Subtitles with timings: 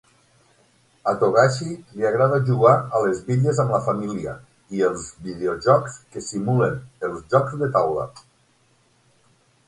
[1.09, 1.65] A Togashi
[1.97, 4.33] li agrada jugar a les bitlles amb la família
[4.77, 8.07] i els videojocs que simulen els jocs de taula.